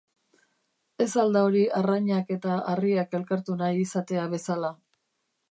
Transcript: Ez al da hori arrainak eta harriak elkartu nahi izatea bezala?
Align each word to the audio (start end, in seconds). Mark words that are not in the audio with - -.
Ez 1.05 1.09
al 1.23 1.35
da 1.37 1.43
hori 1.49 1.61
arrainak 1.81 2.33
eta 2.37 2.57
harriak 2.73 3.15
elkartu 3.21 3.59
nahi 3.61 3.85
izatea 3.87 4.27
bezala? 4.35 4.75